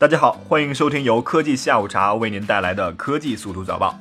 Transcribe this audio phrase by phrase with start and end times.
[0.00, 4.00] 大家好，欢迎收听由科技下午茶为您带来的科技速度早报。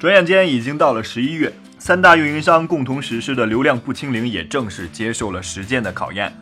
[0.00, 6.36] 转眼间已经到了十一月，三大运营商共同实施的流量不清零也正式接受了时间的考验。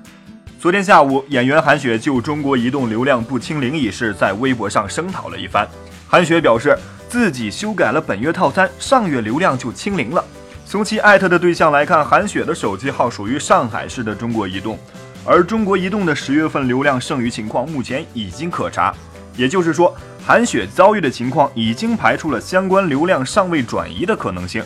[0.59, 5.69] 昨天下午，演员韩雪就中国移动流量不清零一事在微博上声讨了一番。
[6.09, 6.75] 韩雪表示，
[7.11, 10.25] 自己修改了本月套餐，上月流量就清零了。
[10.65, 14.79] 从其艾特的对象来看，韩雪的手机号属于上海市的中国移动。
[15.25, 18.95] 而中国移动的十月份流量剩余情况目前已经可查，
[19.37, 24.63] 也就是说，韩雪遭遇的情况已经排除了相关流量尚未转移的可能性。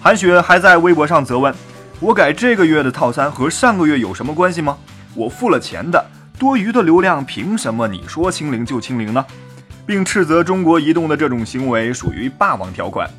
[0.00, 1.54] 韩雪还在微博上责问
[2.00, 4.76] ：“我改这个月的套餐和上个月有什么关系吗？
[5.14, 6.04] 我付了钱的，
[6.38, 9.24] 多余的流量凭什么你说清零就清零呢？”
[9.84, 13.10] 并斥责中国移动的这种行为属于霸王条款。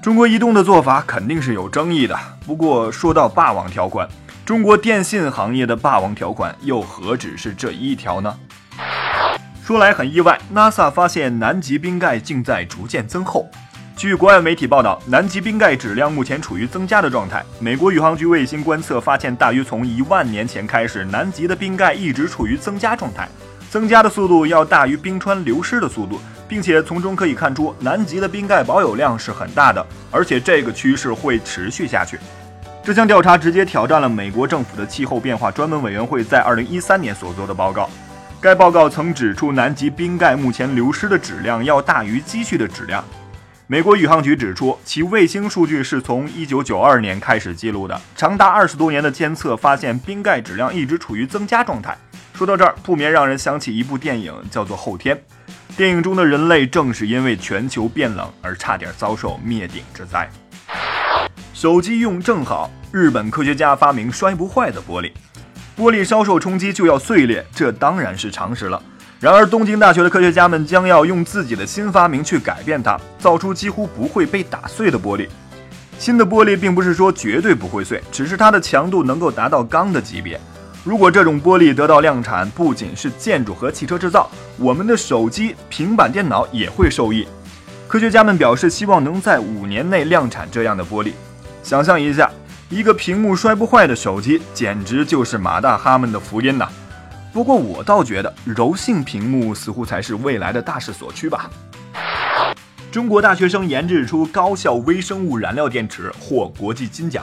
[0.00, 4.08] 中国移动的做法肯定是有争议的，不过说到霸王条款。
[4.44, 8.36] 中国电信行业的霸王条款又何止是这一条呢？
[9.64, 13.48] 说来很意外，NASA 发现南极冰盖竟在逐渐增厚。
[13.96, 17.44] 据国外媒体报道，南极冰盖质量目前处于增加的状态。
[17.60, 23.28] 美国宇航局卫星观测发现，大约从一万年前开始，南极的冰盖一直处于增加状态，
[23.70, 32.18] 增加的速度要大于冰川流失的速度，并且从中可以看出，南极的冰盖保有量是很大的，而且这个趋势会持续下去。
[32.84, 37.88] 这项调查直接挑战了美国政府的气候变化专门委员会在2013年所做的报告。
[38.40, 43.04] 该报告曾指出，南极冰盖目前流失的质量要大于积蓄的质量。
[43.68, 51.96] 美国宇航局指出，其卫星数据是从1992年开始记录的，长达二十多年的监测发现，冰盖质量一直处于增加状态。
[52.34, 55.16] 说到这儿，不免让人想起一部电影，叫做《后天》。
[55.76, 60.28] 电影中的人类正是因为全球变冷而差点遭受灭顶之灾。
[61.54, 65.12] 手机用正好，日本科学家发明摔不坏的玻璃，
[65.76, 68.82] 玻璃稍受冲击就要碎裂，这当然是常识了。
[69.20, 75.28] 然而，东京大学的科学家们将要用自己的新发明去改变它，造出几乎不会被打碎的玻璃。
[75.98, 80.40] 新的玻璃并不是说绝对不会碎，只是它的强度能够达到钢的级别。
[80.82, 84.28] 如果这种玻璃得到量产，不仅是建筑和汽车制造，
[84.58, 87.28] 我们的手机、平板电脑也会受益。
[87.92, 91.12] 科学家们表示，希望能在五年内量产这样的玻璃。
[91.62, 92.30] 想象一下，
[92.70, 96.66] 一个屏幕摔不坏的手机，简直就是马大哈们的福音呐！
[97.34, 101.50] 不过我倒觉得，柔性屏幕似乎才是未来的大势所趋吧。
[102.90, 107.22] 中国大学生研制出高效微生物燃料电池，获国际金奖。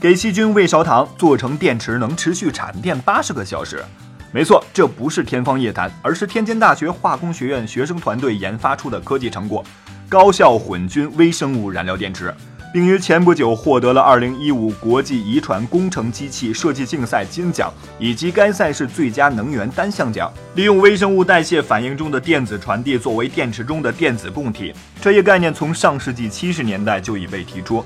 [0.00, 3.84] 给细菌喂勺糖，做成电池能持续产电八十个小时。
[4.32, 9.64] 没错，这不是天方夜谭，而是天津大学化工学院学生团队研发出的科技成果——
[10.08, 12.32] 高效混菌微生物燃料电池。
[12.72, 20.32] 并于前不久获得了2015国际遗传工程机器设计竞赛金奖，以及该赛事最佳能源单项奖。
[20.54, 27.84] 利用微生物代谢反应中的电子传递作为电池中的电子供体，这一概念从上世纪七十年代就已被提出。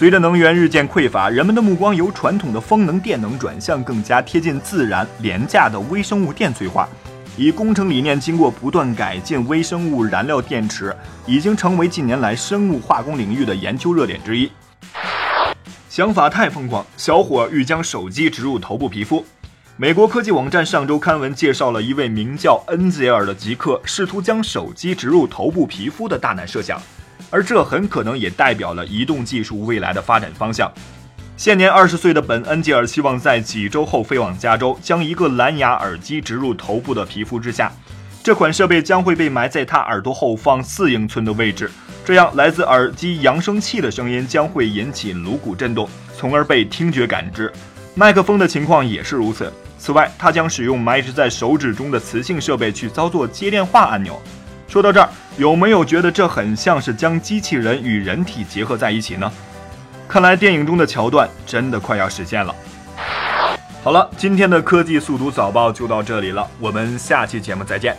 [0.00, 6.88] 随着能源日渐匮乏，人们的目光由传统的风能电能转向更加贴近自然、廉价的微生物电催化。
[7.36, 10.96] 以工程理念经过不断改进，微生物燃料电池
[11.26, 14.50] 已经成为近年来生物化工领域的研究热点之一。
[15.90, 19.22] 想法太疯狂，小伙欲将手机植入头部皮肤。
[19.76, 26.80] 美国科技网站上周刊文介绍了一位名叫恩杰尔的极客试图将手机植入头部皮肤的大胆设想，
[27.28, 30.70] 而这很可能也代表了移动技术未来的发展方向。
[31.36, 37.72] 现年二十岁的本·恩吉尔希望在几周后飞往加州，将一个蓝牙耳机植入头部的皮肤之下。
[38.22, 41.70] 这款设备将会被埋在他耳朵后方四英寸的位置，
[42.04, 47.50] 这样来自耳机扬声器的声音将会引起颅骨震动，从而被听觉感知。
[47.94, 49.50] 麦克风的情况也是如此。
[49.78, 54.20] 此外，他将使用埋置在手指中的磁性设备去操作接电话按钮。
[54.70, 59.30] 说到这儿，有没有觉得这很像是将机器人与人体结合在一起呢？
[60.06, 62.54] 看来电影中的桥段真的快要实现了。
[63.82, 67.96] 好了，今天的科技速读早报就到这里了，我们下期节目再见。